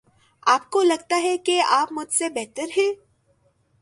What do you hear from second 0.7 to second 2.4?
کو لگتا ہے کہ آپ مجھ سے